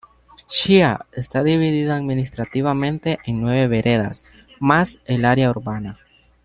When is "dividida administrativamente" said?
1.43-3.19